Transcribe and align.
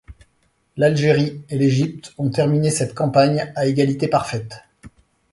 L'Algérie 0.77 1.43
et 1.51 1.59
l'Égypte 1.59 2.15
ont 2.17 2.31
terminé 2.31 2.71
cette 2.71 2.95
campagne 2.95 3.51
à 3.55 3.67
égalité 3.67 4.07
parfaite. 4.07 4.55